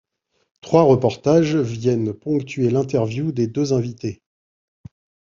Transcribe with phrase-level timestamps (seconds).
[0.61, 4.23] Trois reportages viennent ponctuer l'interview des deux invités.